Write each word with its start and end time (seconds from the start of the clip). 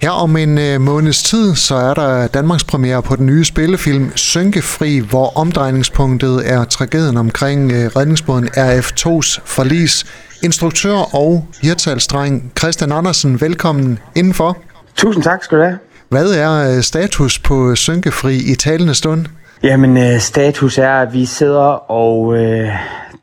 Her 0.00 0.10
om 0.10 0.36
en 0.36 0.58
øh, 0.58 0.80
måneds 0.80 1.22
tid, 1.22 1.54
så 1.54 1.74
er 1.74 1.94
der 1.94 2.26
Danmarks 2.26 2.64
premiere 2.64 3.02
på 3.02 3.16
den 3.16 3.26
nye 3.26 3.44
spillefilm 3.44 4.16
Synkefri, 4.16 4.98
hvor 4.98 5.38
omdrejningspunktet 5.38 6.52
er 6.52 6.64
tragedien 6.64 7.16
omkring 7.16 7.72
øh, 7.72 7.86
redningsbåden 7.96 8.48
RF2's 8.48 9.40
forlis. 9.44 10.06
Instruktør 10.42 11.14
og 11.14 11.46
hirtalsdreng 11.62 12.52
Christian 12.58 12.92
Andersen, 12.92 13.40
velkommen 13.40 13.98
indenfor. 14.16 14.58
Tusind 14.96 15.24
tak 15.24 15.44
skal 15.44 15.58
du 15.58 15.62
have. 15.62 15.78
Hvad 16.08 16.30
er 16.30 16.76
øh, 16.76 16.82
status 16.82 17.38
på 17.38 17.74
Synkefri 17.74 18.36
i 18.36 18.54
talende 18.54 18.94
stund? 18.94 19.26
Jamen, 19.62 19.96
øh, 19.96 20.18
status 20.20 20.78
er, 20.78 20.92
at 20.92 21.12
vi 21.12 21.24
sidder 21.24 21.90
og 21.90 22.36
øh, 22.36 22.68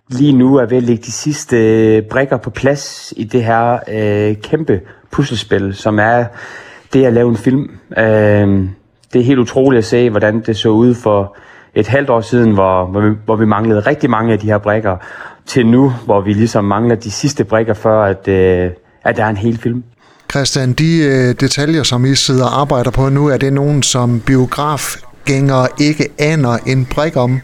lige 0.10 0.34
nu 0.34 0.56
er 0.56 0.66
ved 0.66 0.78
at 0.78 0.84
lægge 0.84 1.04
de 1.04 1.12
sidste 1.12 1.58
øh, 1.58 2.04
brikker 2.04 2.38
på 2.38 2.50
plads 2.50 3.14
i 3.18 3.24
det 3.24 3.44
her 3.44 3.80
øh, 3.88 4.36
kæmpe 4.36 4.82
puslespil, 5.12 5.76
som 5.76 6.00
er 6.00 6.26
det 6.94 7.06
at 7.06 7.14
lave 7.14 7.30
en 7.30 7.38
film. 7.38 7.70
Øh, 7.98 8.68
det 9.14 9.22
er 9.22 9.24
helt 9.24 9.40
utroligt 9.40 9.78
at 9.78 9.86
se, 9.86 10.10
hvordan 10.10 10.42
det 10.42 10.58
så 10.58 10.70
ud 10.70 10.96
for 10.96 11.38
et 11.76 11.88
halvt 11.88 12.10
år 12.10 12.22
siden, 12.22 12.52
hvor, 12.52 12.86
hvor, 12.86 13.02
vi, 13.02 13.16
hvor 13.26 13.36
vi 13.36 13.46
manglede 13.46 13.80
rigtig 13.80 14.10
mange 14.10 14.34
af 14.34 14.40
de 14.40 14.48
her 14.48 14.58
brikker, 14.58 14.98
til 15.46 15.68
nu, 15.68 15.94
hvor 16.06 16.22
vi 16.22 16.34
ligesom 16.34 16.66
mangler 16.66 16.96
de 16.96 17.12
sidste 17.12 17.44
brikker, 17.44 17.74
før 17.74 18.04
at, 18.04 18.28
øh, 18.28 18.72
at 19.04 19.18
der 19.18 19.24
er 19.24 19.30
en 19.30 19.38
hel 19.38 19.58
film. 19.58 19.84
Christian, 20.32 20.74
de 20.74 20.98
øh, 20.98 21.36
detaljer, 21.40 21.84
som 21.84 22.06
I 22.06 22.16
sidder 22.16 22.46
og 22.46 22.62
arbejder 22.62 22.92
på 22.92 23.10
nu, 23.10 23.28
er 23.28 23.38
det 23.38 23.54
nogen, 23.54 23.84
som 23.84 24.20
biografgængere 24.20 25.68
ikke 25.80 26.08
aner 26.20 26.58
en 26.68 26.86
brik 26.86 27.18
om? 27.18 27.42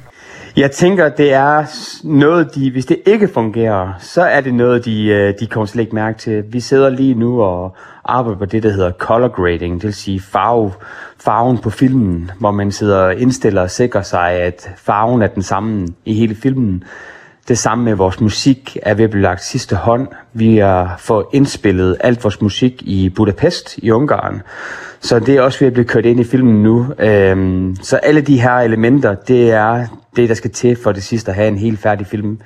Jeg 0.56 0.72
tænker, 0.72 1.10
det 1.10 1.34
er 1.34 1.66
noget, 2.04 2.56
de, 2.56 2.72
hvis 2.72 2.86
det 2.86 2.98
ikke 3.06 3.28
fungerer, 3.28 3.94
så 4.00 4.22
er 4.22 4.42
det 4.42 4.54
noget, 4.54 4.86
de, 4.86 5.06
øh, 5.06 5.34
de 5.40 5.48
kommer 5.48 5.66
slet 5.66 5.82
ikke 5.82 5.96
mærke 5.96 6.20
til. 6.20 6.44
Vi 6.54 6.60
sidder 6.60 6.90
lige 6.90 7.14
nu 7.14 7.42
og 7.42 7.76
arbejder 8.06 8.40
på 8.40 8.46
det, 8.46 8.64
der 8.64 8.70
hedder 8.70 8.92
color 8.92 9.28
grading, 9.28 9.74
det 9.74 9.84
vil 9.84 9.94
sige 9.94 10.20
farve, 10.20 10.72
farven 11.18 11.58
på 11.58 11.70
filmen, 11.70 12.32
hvor 12.40 12.52
man 12.52 12.72
sidder 12.72 12.98
og 12.98 13.16
indstiller 13.16 13.62
og 13.62 13.72
sikrer 13.72 14.02
sig, 14.02 14.32
at 14.32 14.70
farven 14.78 15.22
er 15.22 15.28
den 15.28 15.44
samme 15.44 15.88
i 16.06 16.14
hele 16.14 16.36
filmen. 16.36 16.84
Det 17.52 17.60
samme 17.60 17.84
med 17.84 17.96
vores 17.96 18.22
musik 18.22 18.78
er 18.84 18.94
ved 18.94 19.04
at 19.04 19.10
blive 19.10 19.22
lagt 19.22 19.44
sidste 19.44 19.76
hånd. 19.76 20.08
Vi 20.34 20.58
har 20.58 20.96
fået 21.00 21.26
indspillet 21.34 21.98
alt 22.00 22.24
vores 22.24 22.42
musik 22.42 22.82
i 22.82 23.10
Budapest 23.10 23.78
i 23.78 23.92
Ungarn. 23.92 24.42
Så 25.02 25.20
det 25.20 25.36
er 25.36 25.42
også 25.42 25.60
ved 25.60 25.68
at 25.68 25.74
blive 25.74 25.86
kørt 25.86 26.06
ind 26.06 26.20
i 26.20 26.24
filmen 26.24 26.64
nu. 26.64 26.88
Øhm, 27.00 27.76
så 27.82 27.98
alle 27.98 28.22
de 28.22 28.42
her 28.42 28.52
elementer, 28.52 29.16
det 29.16 29.52
er 29.52 29.86
det, 30.16 30.30
der 30.30 30.36
skal 30.36 30.52
til 30.52 30.78
for 30.84 30.92
det 30.92 31.04
sidste 31.04 31.32
at 31.32 31.36
have 31.36 31.48
en 31.48 31.58
helt 31.58 31.80
færdig 31.80 32.08
film. 32.08 32.40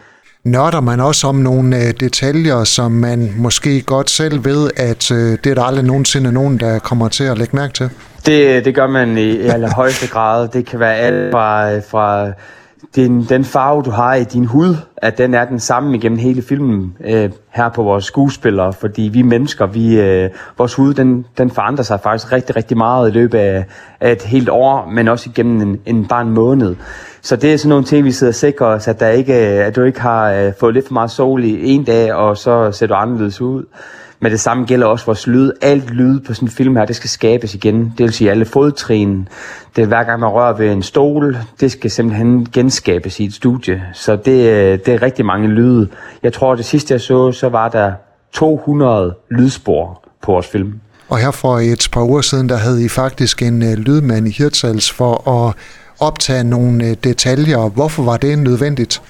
Nørder 0.44 0.82
man 0.82 1.00
også 1.00 1.28
om 1.28 1.36
nogle 1.36 1.78
øh, 1.78 1.94
detaljer, 2.00 2.64
som 2.64 2.92
man 2.92 3.34
måske 3.38 3.82
godt 3.82 4.10
selv 4.10 4.46
ved, 4.46 4.70
at 4.78 5.12
øh, 5.12 5.18
det 5.18 5.48
er 5.48 5.56
der 5.56 5.64
aldrig 5.64 5.86
nogensinde 5.86 6.32
nogen, 6.32 6.60
der 6.60 6.80
kommer 6.80 7.08
til 7.08 7.24
at 7.24 7.38
lægge 7.38 7.56
mærke 7.56 7.74
til? 7.74 7.90
Det, 8.26 8.66
det 8.66 8.76
gør 8.76 8.88
man 8.88 9.18
i, 9.18 9.32
i 9.32 9.48
allerhøjeste 9.48 10.08
grad. 10.08 10.48
Det 10.48 10.66
kan 10.66 10.80
være 10.80 10.96
alt 10.96 11.32
fra, 11.32 11.80
fra 11.80 12.32
den, 12.96 13.26
den 13.30 13.46
farve, 13.46 13.84
du 13.84 13.90
har 13.90 14.14
i 14.14 14.24
din 14.24 14.46
hud, 14.46 14.76
at 15.06 15.18
den 15.18 15.34
er 15.34 15.46
den 15.46 15.60
samme 15.60 15.98
igennem 15.98 16.18
hele 16.18 16.42
filmen 16.42 16.98
øh, 17.06 17.30
her 17.50 17.70
på 17.70 17.84
vores 17.84 18.06
skuespillere, 18.06 18.74
fordi 18.74 19.02
vi 19.02 19.22
mennesker, 19.22 19.66
vi, 19.66 20.00
øh, 20.00 20.30
vores 20.58 20.74
hud, 20.74 20.94
den, 20.94 21.26
den 21.38 21.52
forandrer 21.52 21.84
sig 21.84 22.00
faktisk 22.04 22.32
rigtig, 22.32 22.56
rigtig 22.56 22.78
meget 22.78 23.10
i 23.10 23.14
løbet 23.14 23.38
af, 23.38 23.66
af 24.00 24.12
et 24.12 24.22
helt 24.22 24.50
år, 24.50 24.90
men 24.92 25.08
også 25.08 25.30
igennem 25.30 25.62
en, 25.62 25.80
en 25.86 26.06
bare 26.08 26.22
en 26.22 26.32
måned. 26.32 26.76
Så 27.22 27.36
det 27.36 27.54
er 27.54 27.58
sådan 27.58 27.70
nogle 27.70 27.86
ting, 27.86 28.06
vi 28.06 28.12
sidder 28.12 28.32
og 28.32 28.36
sikrer 28.36 28.68
os, 28.68 28.88
at, 28.88 29.00
der 29.00 29.10
ikke, 29.10 29.34
øh, 29.34 29.68
at 29.68 29.76
du 29.76 29.84
ikke 29.84 30.02
har 30.02 30.32
øh, 30.32 30.54
fået 30.60 30.74
lidt 30.74 30.88
for 30.88 30.94
meget 30.94 31.12
sol 31.12 31.44
i 31.44 31.70
en 31.70 31.84
dag, 31.84 32.14
og 32.14 32.38
så 32.38 32.72
ser 32.72 32.88
du 32.88 32.94
anderledes 32.94 33.42
ud. 33.42 33.64
Men 34.20 34.32
det 34.32 34.40
samme 34.40 34.66
gælder 34.66 34.88
også 34.88 35.06
vores 35.06 35.28
lyd. 35.28 35.52
Alt 35.62 35.90
lyd 35.90 36.20
på 36.20 36.34
sådan 36.34 36.48
en 36.48 36.52
film 36.52 36.76
her, 36.76 36.86
det 36.86 36.96
skal 36.96 37.10
skabes 37.10 37.56
igen. 37.56 37.94
Det 37.98 38.04
vil 38.04 38.14
sige 38.14 38.32
alle 38.32 38.46
fodtrin. 38.46 39.28
Det 39.76 39.82
er 39.82 39.86
hver 39.86 40.04
gang 40.04 40.20
man 40.20 40.30
rører 40.30 40.58
ved 40.58 40.72
en 40.72 40.84
stol, 40.84 41.38
det 41.60 41.72
skal 41.72 41.92
simpelthen 41.92 42.48
genskabes 42.54 43.20
i 43.20 43.26
et 43.26 43.34
studie. 43.34 43.84
Så 43.94 44.16
det, 44.16 44.50
øh, 44.50 44.80
det 44.86 44.95
er 44.96 45.02
rigtig 45.02 45.26
mange 45.26 45.48
lyde. 45.48 45.90
Jeg 46.24 46.34
tror, 46.34 46.56
det 46.56 46.66
sidste 46.66 46.94
jeg 46.94 47.02
så, 47.02 47.32
så 47.32 47.50
var 47.50 47.70
der 47.70 47.94
200 48.34 49.16
lydspor 49.32 50.04
på 50.22 50.32
vores 50.32 50.48
film. 50.48 50.74
Og 51.10 51.18
her 51.18 51.32
for 51.32 51.60
et 51.60 51.90
par 51.92 52.04
uger 52.04 52.22
siden, 52.22 52.50
der 52.50 52.58
havde 52.58 52.86
I 52.86 52.90
faktisk 52.90 53.42
en 53.42 53.64
øh, 53.64 53.74
lydmand 53.74 54.28
i 54.28 54.32
Hirtshals 54.32 54.92
for 54.92 55.30
at 55.30 55.56
optage 56.00 56.44
nogle 56.44 56.86
øh, 56.86 56.96
detaljer. 57.04 57.70
Hvorfor 57.70 58.04
var 58.04 58.18
det 58.18 58.40
nødvendigt? 58.40 59.02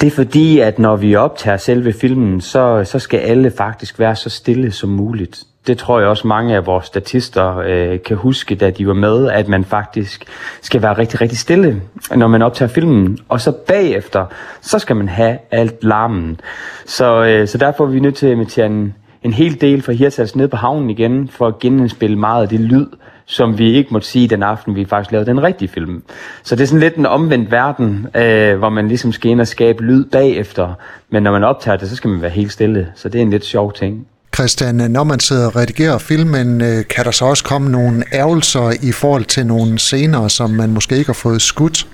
Det 0.00 0.06
er 0.06 0.10
fordi, 0.10 0.58
at 0.58 0.78
når 0.78 0.96
vi 0.96 1.14
optager 1.14 1.56
selve 1.56 1.92
filmen, 1.92 2.40
så, 2.40 2.84
så 2.84 2.98
skal 2.98 3.18
alle 3.18 3.50
faktisk 3.50 3.98
være 3.98 4.16
så 4.16 4.30
stille 4.30 4.72
som 4.72 4.90
muligt. 4.90 5.44
Det 5.66 5.78
tror 5.78 5.98
jeg 5.98 6.08
også 6.08 6.26
mange 6.26 6.56
af 6.56 6.66
vores 6.66 6.86
statister 6.86 7.56
øh, 7.56 8.02
kan 8.02 8.16
huske, 8.16 8.54
da 8.54 8.70
de 8.70 8.86
var 8.86 8.94
med, 8.94 9.30
at 9.30 9.48
man 9.48 9.64
faktisk 9.64 10.24
skal 10.62 10.82
være 10.82 10.98
rigtig, 10.98 11.20
rigtig 11.20 11.38
stille, 11.38 11.82
når 12.16 12.26
man 12.26 12.42
optager 12.42 12.68
filmen. 12.68 13.18
Og 13.28 13.40
så 13.40 13.52
bagefter, 13.52 14.26
så 14.60 14.78
skal 14.78 14.96
man 14.96 15.08
have 15.08 15.38
alt 15.50 15.84
larmen. 15.84 16.40
Så, 16.86 17.24
øh, 17.24 17.48
så 17.48 17.58
derfor 17.58 17.84
er 17.84 17.88
vi 17.88 18.00
nødt 18.00 18.14
til 18.14 18.26
at 18.26 18.32
invitere 18.32 18.66
en, 18.66 18.94
en 19.22 19.32
hel 19.32 19.60
del 19.60 19.82
fra 19.82 19.92
Hirtshals 19.92 20.36
ned 20.36 20.48
på 20.48 20.56
havnen 20.56 20.90
igen, 20.90 21.28
for 21.28 21.46
at 21.46 21.58
genindspille 21.58 22.18
meget 22.18 22.42
af 22.42 22.48
det 22.48 22.60
lyd, 22.60 22.86
som 23.26 23.58
vi 23.58 23.72
ikke 23.72 23.88
måtte 23.92 24.08
sige 24.08 24.28
den 24.28 24.42
aften, 24.42 24.74
vi 24.74 24.84
faktisk 24.84 25.12
lavede 25.12 25.30
den 25.30 25.42
rigtige 25.42 25.68
film. 25.68 26.02
Så 26.42 26.56
det 26.56 26.62
er 26.62 26.66
sådan 26.66 26.80
lidt 26.80 26.96
en 26.96 27.06
omvendt 27.06 27.50
verden, 27.50 28.06
øh, 28.14 28.58
hvor 28.58 28.68
man 28.68 28.88
ligesom 28.88 29.12
skal 29.12 29.30
ind 29.30 29.40
og 29.40 29.46
skabe 29.46 29.82
lyd 29.82 30.04
bagefter. 30.04 30.74
Men 31.10 31.22
når 31.22 31.32
man 31.32 31.44
optager 31.44 31.76
det, 31.76 31.88
så 31.88 31.96
skal 31.96 32.10
man 32.10 32.22
være 32.22 32.30
helt 32.30 32.52
stille. 32.52 32.88
Så 32.94 33.08
det 33.08 33.18
er 33.18 33.22
en 33.22 33.30
lidt 33.30 33.44
sjov 33.44 33.72
ting. 33.72 34.06
Christian, 34.34 34.74
når 34.74 35.04
man 35.04 35.20
sidder 35.20 35.46
og 35.46 35.56
redigerer 35.56 35.98
filmen, 35.98 36.60
øh, 36.60 36.84
kan 36.90 37.04
der 37.04 37.10
så 37.10 37.24
også 37.24 37.44
komme 37.44 37.70
nogle 37.70 38.04
ærgelser 38.12 38.72
i 38.82 38.92
forhold 38.92 39.24
til 39.24 39.46
nogle 39.46 39.78
scener, 39.78 40.28
som 40.28 40.50
man 40.50 40.70
måske 40.70 40.96
ikke 40.96 41.08
har 41.08 41.14
fået 41.14 41.42
skudt? 41.42 41.86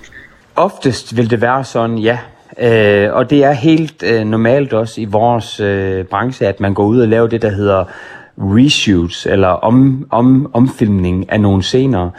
Oftest 0.55 1.17
vil 1.17 1.29
det 1.29 1.41
være 1.41 1.63
sådan, 1.63 1.97
ja. 1.97 2.17
Øh, 2.59 3.13
og 3.13 3.29
det 3.29 3.43
er 3.43 3.51
helt 3.51 4.03
øh, 4.03 4.23
normalt 4.23 4.73
også 4.73 5.01
i 5.01 5.05
vores 5.05 5.59
øh, 5.59 6.05
branche, 6.05 6.47
at 6.47 6.59
man 6.59 6.73
går 6.73 6.85
ud 6.85 6.99
og 7.01 7.07
laver 7.07 7.27
det, 7.27 7.41
der 7.41 7.49
hedder 7.49 7.85
reshoots 8.41 9.25
eller 9.25 9.47
om, 9.47 10.07
om, 10.09 10.49
omfilmning 10.53 11.31
af 11.31 11.41
nogle 11.41 11.63
scener. 11.63 12.09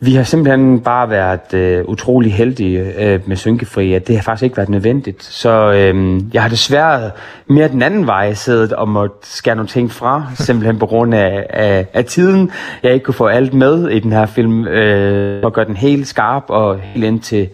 Vi 0.00 0.14
har 0.14 0.22
simpelthen 0.22 0.80
bare 0.80 1.10
været 1.10 1.54
øh, 1.54 1.84
utrolig 1.84 2.34
heldige 2.34 3.02
øh, 3.02 3.20
med 3.26 3.36
Synkefri, 3.36 3.92
at 3.92 4.08
det 4.08 4.16
har 4.16 4.22
faktisk 4.22 4.42
ikke 4.42 4.56
været 4.56 4.68
nødvendigt. 4.68 5.22
Så 5.22 5.72
øh, 5.72 6.20
jeg 6.34 6.42
har 6.42 6.48
desværre 6.48 7.10
mere 7.46 7.68
den 7.68 7.82
anden 7.82 8.06
vej 8.06 8.34
siddet 8.34 8.72
og 8.72 8.88
måtte 8.88 9.16
skære 9.22 9.56
nogle 9.56 9.68
ting 9.68 9.90
fra, 9.90 10.26
simpelthen 10.46 10.78
på 10.78 10.86
grund 10.86 11.14
af, 11.14 11.46
af, 11.50 11.86
af 11.92 12.04
tiden. 12.04 12.50
Jeg 12.82 12.94
ikke 12.94 13.04
kunne 13.04 13.14
få 13.14 13.26
alt 13.26 13.54
med 13.54 13.88
i 13.88 13.98
den 13.98 14.12
her 14.12 14.26
film, 14.26 14.66
øh, 14.66 15.44
og 15.44 15.52
gøre 15.52 15.64
den 15.64 15.76
helt 15.76 16.06
skarp 16.06 16.44
og 16.48 16.80
helt 16.80 17.04
ind 17.04 17.20
til, 17.20 17.48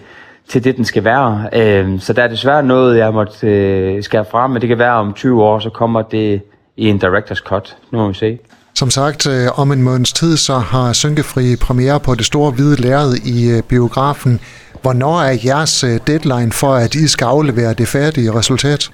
til 0.49 0.65
det, 0.65 0.77
den 0.77 0.85
skal 0.85 1.05
være. 1.05 1.49
Øh, 1.53 2.01
så 2.01 2.13
der 2.13 2.23
er 2.23 2.29
desværre 2.29 2.63
noget, 2.63 2.99
jeg 2.99 3.13
måtte 3.13 3.47
øh, 3.47 4.03
skære 4.03 4.25
fra, 4.25 4.47
men 4.47 4.61
det 4.61 4.69
kan 4.69 4.79
være 4.79 4.95
om 4.95 5.13
20 5.13 5.43
år, 5.43 5.59
så 5.59 5.71
kommer 5.71 6.03
det 6.03 6.43
i 6.77 6.89
en 6.89 7.01
director's 7.05 7.43
cut. 7.43 7.77
Nu 7.91 7.99
må 7.99 8.09
vi 8.09 8.15
se. 8.15 8.39
Som 8.75 8.91
sagt, 8.91 9.27
øh, 9.27 9.59
om 9.61 9.73
en 9.73 9.83
måneds 9.83 10.13
tid, 10.13 10.37
så 10.37 10.55
har 10.59 10.93
Synkefri 10.93 11.57
premiere 11.57 12.01
på 12.01 12.15
det 12.15 12.27
store 12.27 12.51
hvide 12.51 12.81
lærred 12.81 13.15
i 13.15 13.51
øh, 13.51 13.63
biografen. 13.63 14.41
Hvornår 14.83 15.21
er 15.21 15.39
jeres 15.45 15.85
øh, 15.85 16.01
deadline 16.07 16.53
for, 16.53 16.75
at 16.75 16.95
I 16.95 17.09
skal 17.09 17.25
aflevere 17.25 17.75
det 17.75 17.89
færdige 17.89 18.35
resultat? 18.35 18.91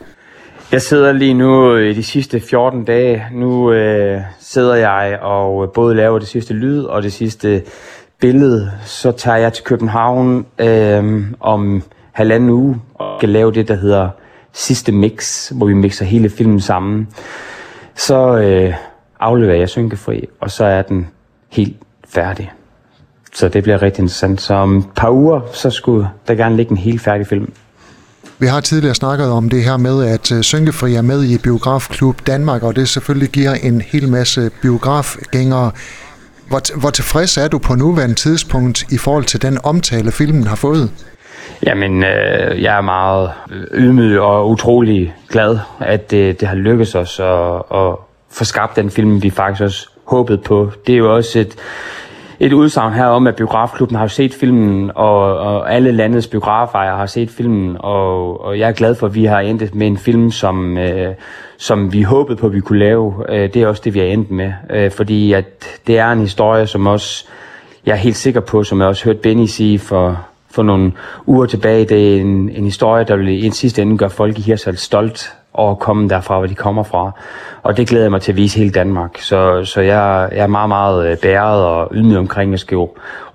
Jeg 0.73 0.83
sidder 0.83 1.13
lige 1.13 1.35
nu 1.35 1.77
i 1.77 1.95
de 1.95 2.03
sidste 2.03 2.41
14 2.41 2.85
dage. 2.85 3.27
Nu 3.33 3.73
øh, 3.73 4.21
sidder 4.41 4.75
jeg 4.75 5.19
og 5.23 5.73
både 5.73 5.95
laver 5.95 6.19
det 6.19 6.29
sidste 6.29 6.55
lyd 6.55 6.83
og 6.83 7.03
det 7.03 7.13
sidste 7.13 7.63
billede. 8.21 8.73
Så 8.87 9.13
tager 9.13 9.37
jeg 9.37 9.53
til 9.53 9.65
København 9.65 10.47
øh, 10.59 11.23
om 11.41 11.83
halvanden 12.13 12.51
uge 12.51 12.81
og 12.95 13.19
skal 13.19 13.29
lave 13.29 13.53
det, 13.53 13.69
der 13.69 13.75
hedder 13.75 14.09
sidste 14.53 14.93
mix, 14.93 15.49
hvor 15.49 15.67
vi 15.67 15.75
mixer 15.75 16.05
hele 16.05 16.31
filmen 16.31 16.61
sammen 16.61 17.09
så 17.99 18.39
øh, 18.39 18.75
afleverer 19.21 19.59
jeg 19.59 19.69
synkefri, 19.69 20.29
og 20.41 20.51
så 20.51 20.65
er 20.65 20.83
den 20.83 21.09
helt 21.49 21.77
færdig. 22.09 22.53
Så 23.35 23.49
det 23.49 23.63
bliver 23.63 23.83
rigtig 23.83 24.03
interessant. 24.03 24.41
Så 24.41 24.55
om 24.55 24.77
et 24.77 24.85
par 24.97 25.11
uger, 25.11 25.41
så 25.53 25.71
skulle 25.71 26.09
der 26.29 26.35
gerne 26.35 26.57
ligge 26.57 26.71
en 26.71 26.77
helt 26.77 27.01
færdig 27.01 27.27
film. 27.27 27.53
Vi 28.39 28.47
har 28.47 28.61
tidligere 28.61 28.95
snakket 28.95 29.31
om 29.31 29.49
det 29.49 29.65
her 29.65 29.77
med, 29.77 30.05
at 30.05 30.33
øh, 30.33 30.43
Synkefri 30.43 30.95
er 30.95 31.03
med 31.03 31.25
i 31.25 31.39
Biografklub 31.39 32.27
Danmark, 32.27 32.63
og 32.63 32.77
det 32.77 32.89
selvfølgelig 32.89 33.29
giver 33.29 33.55
en 33.55 33.81
hel 33.81 34.09
masse 34.09 34.51
biografgængere. 34.63 35.71
Hvor, 36.49 36.81
hvor 36.81 36.91
tilfreds 36.91 37.37
er 37.37 37.49
du 37.49 37.59
på 37.59 37.75
nuværende 37.75 38.15
tidspunkt 38.15 38.93
i 38.93 38.99
forhold 38.99 39.25
til 39.25 39.43
den 39.43 39.59
omtale, 39.65 40.13
filmen 40.13 40.47
har 40.47 40.57
fået? 40.57 40.91
Jamen, 41.67 42.05
øh, 42.05 42.63
jeg 42.63 42.77
er 42.77 42.81
meget 42.81 43.31
ydmyg 43.75 44.21
og 44.21 44.51
utrolig 44.51 45.15
glad, 45.29 45.59
at 45.81 46.11
det, 46.11 46.41
det 46.41 46.49
har 46.49 46.57
lykkes 46.57 46.95
os 46.95 47.21
at, 47.21 47.55
at 47.75 47.95
få 48.31 48.45
skabt 48.45 48.77
den 48.77 48.91
film, 48.91 49.23
vi 49.23 49.31
faktisk 49.31 49.63
også 49.63 49.89
håbede 50.05 50.39
på. 50.39 50.71
Det 50.87 50.93
er 50.93 50.99
jo 50.99 51.15
også 51.15 51.39
et, 51.39 51.57
et 52.41 52.53
udsagn 52.53 52.93
her 52.93 53.05
om, 53.05 53.27
at 53.27 53.37
biografklubben 53.37 53.97
har 53.97 54.07
set 54.07 54.35
filmen, 54.35 54.91
og, 54.95 55.39
og 55.39 55.75
alle 55.75 55.93
landets 55.93 56.27
biografejere 56.27 56.97
har 56.97 57.07
set 57.07 57.31
filmen, 57.31 57.77
og, 57.81 58.45
og 58.45 58.59
jeg 58.59 58.69
er 58.69 58.73
glad 58.73 58.95
for, 58.95 59.07
at 59.07 59.15
vi 59.15 59.25
har 59.25 59.41
endt 59.41 59.75
med 59.75 59.87
en 59.87 59.97
film, 59.97 60.31
som, 60.31 60.79
øh, 60.79 61.15
som 61.57 61.93
vi 61.93 62.03
håbede 62.03 62.37
på, 62.37 62.47
at 62.47 62.55
vi 62.55 62.61
kunne 62.61 62.79
lave. 62.79 63.15
Øh, 63.29 63.55
det 63.55 63.63
er 63.63 63.67
også 63.67 63.83
det, 63.85 63.95
vi 63.95 63.99
har 63.99 64.07
endt 64.07 64.31
med, 64.31 64.53
øh, 64.71 64.91
fordi 64.91 65.33
at 65.33 65.65
det 65.87 65.99
er 65.99 66.13
en 66.13 66.21
historie, 66.21 66.67
som 66.67 66.87
også, 66.87 67.27
jeg 67.87 67.93
er 67.93 67.97
helt 67.97 68.17
sikker 68.17 68.41
på, 68.41 68.65
som 68.65 68.81
jeg 68.81 68.89
også 68.89 69.05
hørte 69.05 69.19
Benny 69.19 69.47
sige 69.47 69.79
for, 69.79 70.27
for 70.51 70.63
nogle 70.63 70.93
uger 71.27 71.47
tilbage, 71.47 71.85
det 71.85 72.17
er 72.17 72.21
en, 72.21 72.49
en 72.49 72.65
historie, 72.65 73.05
der 73.05 73.17
vil 73.17 73.29
i 73.29 73.47
en 73.47 73.53
sidste 73.53 73.83
ende 73.83 73.99
gøre 73.99 74.11
folk 74.11 74.39
i 74.39 74.43
Hirsals 74.43 74.81
stolt 74.81 75.35
over 75.55 75.71
at 75.71 75.79
komme 75.79 76.09
derfra, 76.09 76.39
hvor 76.39 76.47
de 76.47 76.55
kommer 76.55 76.83
fra. 76.83 77.11
Og 77.63 77.77
det 77.77 77.89
glæder 77.89 78.05
jeg 78.05 78.11
mig 78.11 78.21
til 78.21 78.33
at 78.33 78.37
vise 78.37 78.59
hele 78.59 78.71
Danmark. 78.71 79.19
Så, 79.19 79.65
så 79.65 79.81
jeg, 79.81 80.29
jeg 80.33 80.43
er 80.43 80.47
meget, 80.47 80.69
meget 80.69 81.11
øh, 81.11 81.17
bæret 81.17 81.65
og 81.65 81.89
ydmyg 81.93 82.19
omkring. 82.19 82.55
at 82.55 82.61
skrive 82.61 82.89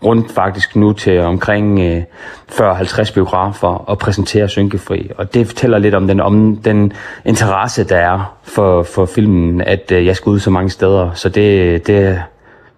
rundt 0.04 0.32
faktisk 0.32 0.76
nu 0.76 0.94
til 0.94 1.20
omkring 1.20 1.80
øh, 1.80 2.04
40-50 2.52 3.14
biografer 3.14 3.68
og 3.68 4.00
præsentere 4.00 4.50
Synkefri. 4.50 5.12
Og 5.18 5.34
det 5.34 5.48
fortæller 5.48 5.78
lidt 5.78 5.96
om 5.96 6.08
den, 6.08 6.20
om 6.20 6.56
den 6.56 6.94
interesse, 7.26 7.84
der 7.84 7.98
er 7.98 8.36
for, 8.44 8.84
for 8.84 9.06
filmen, 9.06 9.62
at 9.62 9.92
øh, 9.92 10.06
jeg 10.06 10.16
skal 10.16 10.30
ud 10.30 10.40
så 10.40 10.50
mange 10.50 10.70
steder. 10.70 11.12
Så 11.14 11.30
det, 11.30 11.88
det, 11.88 12.22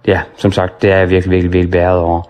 ja, 0.07 0.21
som 0.37 0.51
sagt, 0.51 0.81
det 0.81 0.91
er 0.91 0.97
jeg 0.97 1.09
virkelig, 1.09 1.31
virkelig, 1.31 1.53
virkelig 1.53 1.71
bæret 1.71 1.99
over. 1.99 2.21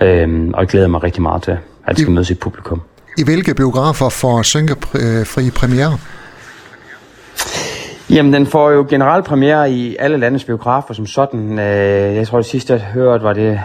Øhm, 0.00 0.54
og 0.54 0.60
jeg 0.60 0.68
glæder 0.68 0.88
mig 0.88 1.02
rigtig 1.02 1.22
meget 1.22 1.42
til, 1.42 1.52
at 1.86 1.96
det 1.96 1.98
skal 1.98 2.12
møde 2.12 2.24
sit 2.24 2.38
publikum. 2.38 2.80
I 3.18 3.24
hvilke 3.24 3.54
biografer 3.54 4.08
får 4.08 4.42
Synkefri 4.42 5.50
premiere? 5.50 5.98
Jamen, 8.10 8.32
den 8.32 8.46
får 8.46 8.70
jo 8.70 8.86
generelt 8.90 9.24
premiere 9.24 9.70
i 9.70 9.96
alle 9.98 10.16
landets 10.16 10.44
biografer 10.44 10.94
som 10.94 11.06
sådan. 11.06 11.58
Øh, 11.58 12.16
jeg 12.16 12.26
tror, 12.28 12.38
det 12.38 12.46
sidste, 12.46 12.72
jeg 12.72 12.82
hørte, 12.82 13.24
var 13.24 13.32
det... 13.32 13.60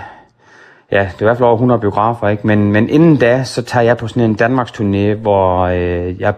Ja, 0.91 0.99
det 0.99 1.07
er 1.07 1.21
i 1.21 1.23
hvert 1.23 1.37
fald 1.37 1.45
over 1.45 1.55
100 1.55 1.79
biografer, 1.79 2.27
ikke? 2.27 2.47
Men, 2.47 2.71
men 2.71 2.89
inden 2.89 3.17
da, 3.17 3.43
så 3.43 3.61
tager 3.61 3.83
jeg 3.83 3.97
på 3.97 4.07
sådan 4.07 4.23
en 4.23 4.33
Danmarks 4.33 4.71
turné, 4.71 5.13
hvor 5.21 5.61
øh, 5.65 6.21
jeg, 6.21 6.33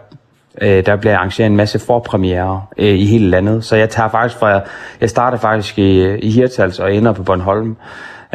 øh, 0.62 0.86
der 0.86 0.96
bliver 0.96 1.18
arrangeret 1.18 1.48
en 1.48 1.56
masse 1.56 1.80
forpremiere 1.80 2.64
øh, 2.78 2.96
i 3.00 3.06
hele 3.06 3.30
landet. 3.30 3.66
Så 3.66 3.76
jeg 3.76 3.90
tager 3.90 4.10
faktisk 4.10 4.40
fra... 4.40 4.62
Jeg 5.02 5.10
starter 5.10 5.38
faktisk 5.38 5.80
i, 5.80 6.16
i 6.16 6.32
Hirtals 6.32 6.80
og 6.80 6.96
ender 6.96 7.12
på 7.12 7.24
Bornholm 7.24 7.78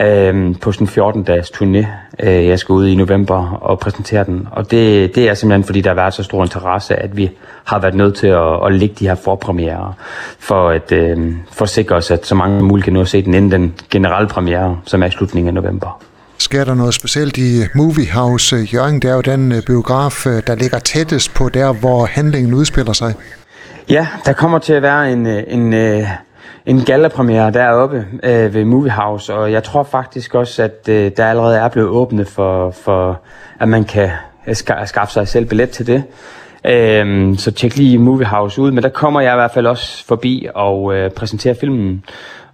øh, 0.00 0.54
på 0.60 0.72
sådan 0.72 0.86
en 0.86 1.22
14-dages 1.22 1.50
turné. 1.50 1.86
Øh, 2.20 2.46
jeg 2.46 2.58
skal 2.58 2.72
ud 2.72 2.86
i 2.86 2.94
november 2.94 3.50
og 3.50 3.78
præsentere 3.78 4.24
den. 4.24 4.48
Og 4.52 4.70
det, 4.70 5.14
det 5.14 5.28
er 5.28 5.34
simpelthen, 5.34 5.64
fordi 5.64 5.80
der 5.80 5.90
har 5.90 5.94
været 5.94 6.14
så 6.14 6.22
stor 6.22 6.42
interesse, 6.42 6.96
at 6.96 7.16
vi 7.16 7.30
har 7.64 7.78
været 7.78 7.94
nødt 7.94 8.14
til 8.14 8.26
at, 8.26 8.66
at 8.66 8.72
lægge 8.72 8.94
de 8.98 9.08
her 9.08 9.14
forpremiere, 9.14 9.94
for 10.38 10.68
at, 10.68 10.92
øh, 10.92 11.32
forsikre 11.52 11.96
os, 11.96 12.10
at 12.10 12.26
så 12.26 12.34
mange 12.34 12.64
muligt 12.64 12.84
kan 12.84 12.92
nå 12.92 13.00
at 13.00 13.08
se 13.08 13.22
den 13.22 13.34
inden 13.34 13.50
den 13.50 13.74
generelle 13.90 14.28
premiere, 14.28 14.80
som 14.84 15.02
er 15.02 15.06
i 15.06 15.10
slutningen 15.10 15.48
af 15.56 15.62
november. 15.62 16.00
Sker 16.46 16.64
der 16.64 16.74
noget 16.74 16.94
specielt 16.94 17.38
i 17.38 17.62
Movie 17.74 18.10
House 18.12 18.56
eh, 18.56 18.74
Jørgen? 18.74 19.02
Det 19.02 19.10
er 19.10 19.14
jo 19.14 19.20
den 19.20 19.52
eh, 19.52 19.62
biograf, 19.66 20.26
eh, 20.26 20.42
der 20.46 20.54
ligger 20.54 20.78
tættest 20.78 21.34
på 21.34 21.48
der, 21.48 21.72
hvor 21.72 22.06
handlingen 22.06 22.54
udspiller 22.54 22.92
sig. 22.92 23.14
Ja, 23.90 24.06
der 24.26 24.32
kommer 24.32 24.58
til 24.58 24.72
at 24.72 24.82
være 24.82 25.12
en, 25.12 25.26
en, 25.26 25.74
en 26.66 26.84
gallapremiere 26.84 27.50
deroppe 27.50 28.06
øh, 28.22 28.54
ved 28.54 28.64
Movie 28.64 28.90
House, 28.90 29.34
og 29.34 29.52
jeg 29.52 29.64
tror 29.64 29.82
faktisk 29.82 30.34
også, 30.34 30.62
at 30.62 30.88
øh, 30.88 31.10
der 31.16 31.26
allerede 31.26 31.56
er 31.58 31.68
blevet 31.68 31.88
åbnet 31.88 32.28
for, 32.28 32.70
for 32.70 33.20
at 33.60 33.68
man 33.68 33.84
kan 33.84 34.10
skaffe 34.84 35.12
sig 35.12 35.28
selv 35.28 35.44
billet 35.44 35.70
til 35.70 35.86
det. 35.86 36.02
Øhm, 36.64 37.36
så 37.36 37.50
tjek 37.50 37.76
lige 37.76 37.98
Movie 37.98 38.26
House 38.26 38.60
ud, 38.60 38.70
men 38.70 38.82
der 38.82 38.88
kommer 38.88 39.20
jeg 39.20 39.32
i 39.32 39.36
hvert 39.36 39.52
fald 39.54 39.66
også 39.66 40.06
forbi 40.06 40.48
og 40.54 40.94
øh, 40.94 41.10
præsenterer 41.10 41.54
filmen. 41.60 42.04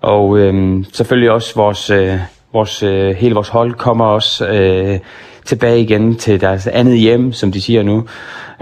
Og 0.00 0.38
øh, 0.38 0.85
selvfølgelig 0.93 1.31
også 1.31 1.55
vores, 1.55 1.91
øh, 1.91 2.19
vores, 2.52 2.82
øh, 2.82 3.16
hele 3.16 3.34
vores 3.34 3.49
hold 3.49 3.75
kommer 3.75 4.04
også 4.04 4.46
øh, 4.46 4.99
tilbage 5.44 5.81
igen 5.81 6.16
til 6.16 6.40
deres 6.40 6.66
andet 6.66 6.99
hjem, 6.99 7.32
som 7.32 7.52
de 7.52 7.60
siger 7.60 7.82
nu. 7.82 8.04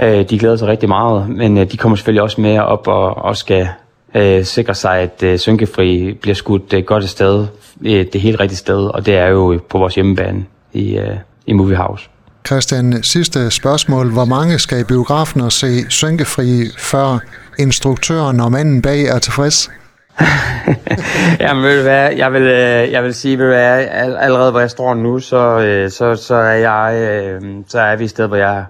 Øh, 0.02 0.24
de 0.30 0.38
glæder 0.38 0.56
sig 0.56 0.68
rigtig 0.68 0.88
meget, 0.88 1.28
men 1.28 1.58
øh, 1.58 1.72
de 1.72 1.76
kommer 1.76 1.96
selvfølgelig 1.96 2.22
også 2.22 2.40
med 2.40 2.58
op 2.58 2.88
og, 2.88 3.16
og 3.16 3.36
skal 3.36 3.68
øh, 4.14 4.44
sikre 4.44 4.74
sig, 4.74 4.98
at 4.98 5.22
øh, 5.22 5.38
Synkefri 5.38 6.18
bliver 6.22 6.34
skudt 6.34 6.72
øh, 6.72 6.84
godt 6.84 7.04
et 7.04 7.10
sted, 7.10 7.46
øh, 7.84 8.06
det 8.12 8.20
helt 8.20 8.40
rigtige 8.40 8.58
sted, 8.58 8.86
og 8.86 9.06
det 9.06 9.14
er 9.14 9.26
jo 9.26 9.60
på 9.68 9.78
vores 9.78 9.94
hjemmebane 9.94 10.44
i, 10.72 10.96
øh, 10.96 11.16
i 11.46 11.52
Movie 11.52 11.76
House. 11.76 12.08
Christian, 12.46 13.02
sidste 13.02 13.50
spørgsmål. 13.50 14.12
Hvor 14.12 14.24
mange 14.24 14.58
skal 14.58 14.80
i 14.80 14.84
biografen 14.84 15.40
og 15.40 15.52
se 15.52 15.90
Synkefri, 15.90 16.64
før 16.78 17.18
instruktøren 17.58 18.40
og 18.40 18.52
manden 18.52 18.82
bag 18.82 19.02
er 19.04 19.18
tilfreds? 19.18 19.70
Jamen 21.40 21.62
ved 21.64 21.76
du 21.76 21.82
hvad, 21.82 22.12
jeg 22.12 22.32
vil, 22.32 22.42
øh, 22.42 22.92
jeg 22.92 23.04
vil 23.04 23.14
sige, 23.14 23.38
ved 23.38 23.44
du 23.44 23.52
hvad, 23.52 23.86
allerede 24.18 24.50
hvor 24.50 24.60
jeg 24.60 24.70
står 24.70 24.94
nu, 24.94 25.18
så, 25.18 25.58
øh, 25.58 25.90
så, 25.90 26.14
så, 26.16 26.34
er 26.34 26.52
jeg, 26.52 26.94
øh, 27.00 27.42
så 27.68 27.80
er 27.80 27.96
vi 27.96 28.04
et 28.04 28.10
sted, 28.10 28.26
hvor 28.26 28.36
jeg 28.36 28.64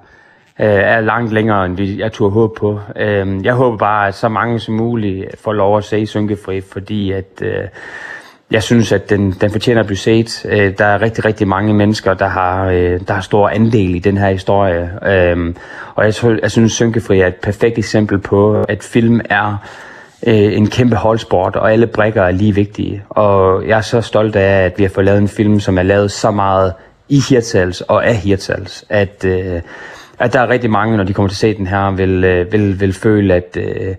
er 0.57 1.01
langt 1.01 1.33
længere, 1.33 1.67
end 1.67 1.77
vi, 1.77 2.01
jeg 2.01 2.13
turde 2.13 2.33
håbe 2.33 2.55
på. 2.61 2.81
Øhm, 2.97 3.45
jeg 3.45 3.55
håber 3.55 3.77
bare, 3.77 4.09
at 4.09 4.15
så 4.15 4.29
mange 4.29 4.61
som 4.61 4.75
muligt 4.75 5.41
får 5.41 5.53
lov 5.53 5.79
at 5.79 5.85
se 5.85 6.07
Synkefri, 6.07 6.61
fordi 6.61 7.13
at 7.13 7.43
jeg 8.51 8.63
synes, 8.63 8.93
at 8.93 9.11
den, 9.11 9.33
den 9.33 9.51
fortjener 9.51 9.81
at 9.81 9.87
blive 9.87 9.97
set. 9.97 10.43
Der 10.79 10.85
er 10.85 11.03
rigtig, 11.03 11.25
rigtig 11.25 11.49
mange 11.49 11.75
mennesker, 11.75 12.15
der 12.15 12.29
har, 12.29 12.65
der 13.09 13.13
har 13.13 13.21
stor 13.21 13.49
andel 13.49 13.95
i 13.95 13.99
den 13.99 14.17
her 14.17 14.31
historie. 14.31 14.91
Øhm, 15.07 15.57
og 15.95 16.05
jeg, 16.05 16.15
jeg 16.43 16.51
synes, 16.51 16.73
Synkefri 16.73 17.21
er 17.21 17.27
et 17.27 17.35
perfekt 17.35 17.79
eksempel 17.79 18.19
på, 18.19 18.65
at 18.69 18.83
film 18.83 19.21
er 19.31 19.57
øh, 20.27 20.57
en 20.57 20.67
kæmpe 20.67 20.97
holdsport, 20.97 21.57
og 21.57 21.73
alle 21.73 21.87
brækker 21.87 22.23
er 22.23 22.31
lige 22.31 22.55
vigtige. 22.55 23.03
Og 23.09 23.69
jeg 23.69 23.77
er 23.79 23.83
så 23.83 24.01
stolt 24.01 24.37
af, 24.37 24.65
at 24.65 24.79
vi 24.79 24.83
har 24.83 24.91
fået 24.91 25.05
lavet 25.05 25.19
en 25.19 25.29
film, 25.29 25.61
som 25.61 25.79
er 25.79 25.83
lavet 25.83 26.11
så 26.11 26.31
meget 26.31 26.73
i 27.09 27.21
Hirtshals 27.29 27.81
og 27.81 28.07
af 28.07 28.17
Hirtshals, 28.17 28.85
at, 28.89 29.25
øh, 29.25 29.61
at 30.19 30.33
der 30.33 30.41
er 30.41 30.49
rigtig 30.49 30.71
mange, 30.71 30.97
når 30.97 31.05
de 31.05 31.13
kommer 31.13 31.29
til 31.29 31.35
at 31.35 31.39
se 31.39 31.55
den 31.57 31.67
her, 31.67 31.91
vil, 31.91 32.25
øh, 32.25 32.53
vil, 32.53 32.81
vil 32.81 32.93
føle, 32.93 33.35
at, 33.35 33.57
øh, 33.57 33.95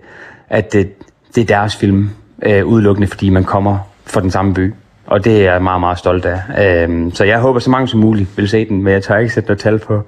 at 0.48 0.72
det, 0.72 0.92
det 1.34 1.40
er 1.40 1.46
deres 1.46 1.76
film, 1.76 2.10
øh, 2.42 2.66
udelukkende 2.66 3.08
fordi 3.08 3.30
man 3.30 3.44
kommer 3.44 3.78
for 4.06 4.20
den 4.20 4.30
samme 4.30 4.54
by. 4.54 4.74
Og 5.06 5.24
det 5.24 5.46
er 5.46 5.52
jeg 5.52 5.62
meget, 5.62 5.80
meget 5.80 5.98
stolt 5.98 6.24
af. 6.24 6.40
Øhm, 6.82 7.14
så 7.14 7.24
jeg 7.24 7.38
håber, 7.38 7.60
så 7.60 7.70
mange 7.70 7.88
som 7.88 8.00
muligt 8.00 8.36
vil 8.36 8.48
se 8.48 8.68
den, 8.68 8.82
men 8.82 8.92
jeg 8.92 9.02
tør 9.02 9.18
ikke 9.18 9.34
sætte 9.34 9.48
noget 9.48 9.60
tal 9.60 9.78
på 9.78 10.02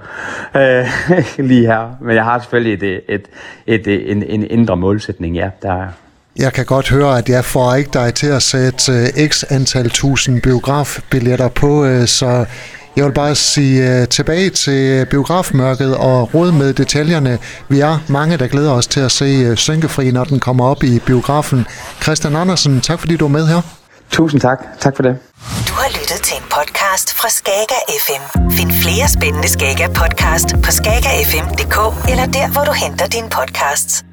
øh, 0.56 0.86
lige 1.48 1.66
her. 1.66 1.96
Men 2.00 2.16
jeg 2.16 2.24
har 2.24 2.38
selvfølgelig 2.38 2.74
et, 2.74 3.00
et, 3.08 3.22
et, 3.66 3.86
et, 3.86 4.10
en, 4.10 4.22
en 4.22 4.46
indre 4.50 4.76
målsætning, 4.76 5.36
ja. 5.36 5.50
Der 5.62 5.86
jeg 6.38 6.52
kan 6.52 6.64
godt 6.64 6.90
høre, 6.90 7.18
at 7.18 7.28
jeg 7.28 7.44
får 7.44 7.74
ikke 7.74 7.90
dig 7.92 8.14
til 8.14 8.26
at 8.26 8.42
sætte 8.42 8.92
øh, 8.92 9.28
x 9.28 9.44
antal 9.50 9.90
tusind 9.90 10.42
biografbilletter 10.42 11.48
på, 11.48 11.84
øh, 11.84 12.06
så 12.06 12.44
jeg 12.96 13.04
vil 13.04 13.12
bare 13.12 13.34
sige 13.34 14.00
uh, 14.00 14.08
tilbage 14.08 14.50
til 14.50 15.06
biografmørket 15.10 15.96
og 15.96 16.34
råd 16.34 16.52
med 16.52 16.72
detaljerne. 16.72 17.38
Vi 17.68 17.80
er 17.80 17.98
mange, 18.08 18.36
der 18.36 18.46
glæder 18.46 18.72
os 18.72 18.86
til 18.86 19.00
at 19.00 19.12
se 19.12 19.50
uh, 19.50 19.56
Synkefri, 19.56 20.10
når 20.10 20.24
den 20.24 20.40
kommer 20.40 20.64
op 20.64 20.82
i 20.82 20.98
biografen. 21.06 21.66
Christian 22.02 22.36
Andersen, 22.36 22.80
tak 22.80 23.00
fordi 23.00 23.16
du 23.16 23.24
er 23.24 23.28
med 23.28 23.46
her. 23.46 23.83
Tusind 24.10 24.40
tak. 24.40 24.58
Tak 24.80 24.96
for 24.96 25.02
det. 25.02 25.18
Du 25.68 25.72
har 25.74 25.88
lyttet 26.00 26.20
til 26.22 26.36
en 26.36 26.42
podcast 26.56 27.14
fra 27.18 27.28
Skager 27.28 27.80
FM. 28.04 28.50
Find 28.50 28.72
flere 28.72 29.08
spændende 29.08 29.48
Skager 29.48 29.88
podcast 29.88 30.48
på 30.64 30.70
skagerfm.dk 30.70 32.08
eller 32.10 32.26
der, 32.26 32.52
hvor 32.52 32.64
du 32.64 32.72
henter 32.72 33.06
dine 33.06 33.28
podcasts. 33.30 34.04